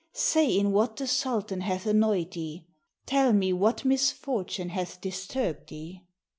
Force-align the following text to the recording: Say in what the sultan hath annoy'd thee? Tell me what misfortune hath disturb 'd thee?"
Say 0.15 0.57
in 0.57 0.71
what 0.71 0.95
the 0.95 1.05
sultan 1.05 1.61
hath 1.61 1.85
annoy'd 1.85 2.31
thee? 2.31 2.65
Tell 3.05 3.33
me 3.33 3.53
what 3.53 3.85
misfortune 3.85 4.69
hath 4.69 4.99
disturb 4.99 5.67
'd 5.67 5.69
thee?" 5.69 6.05